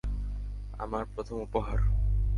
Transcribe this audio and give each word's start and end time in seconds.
আমার 0.79 1.03
প্রথম 1.05 1.35
উপহার। 1.37 1.79